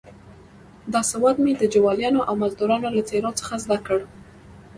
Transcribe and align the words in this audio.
دا 0.93 1.01
سواد 1.11 1.35
مې 1.43 1.53
د 1.57 1.63
جوالیانو 1.73 2.21
او 2.29 2.33
مزدروانو 2.41 2.93
له 2.95 3.01
څېرو 3.09 3.31
څخه 3.39 3.53
زده 3.63 3.77
کړ. 3.85 3.99